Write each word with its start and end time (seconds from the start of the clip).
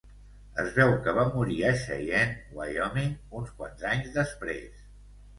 Es 0.61 0.69
veu 0.75 0.93
que 1.07 1.11
va 1.17 1.25
morir 1.33 1.57
a 1.67 1.73
Cheyenne, 1.83 2.39
Wyoming, 2.59 3.11
uns 3.41 3.51
quants 3.59 3.85
anys 3.91 4.09
després. 4.17 4.81